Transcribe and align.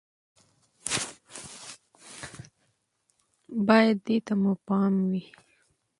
بايد 3.67 3.97
دې 4.05 4.17
ته 4.25 4.33
مو 4.41 4.53
پام 4.65 4.93
وي 5.09 5.23